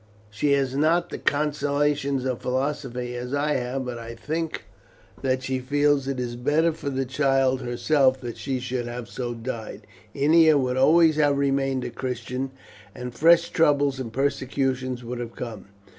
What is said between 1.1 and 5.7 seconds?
the consolations of philosophy as I have, but I think that she